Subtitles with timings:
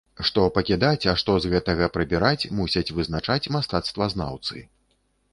[0.27, 4.65] Што пакідаць, а што з гэтага прыбіраць, мусяць вызначаць мастацтвазнаўцы.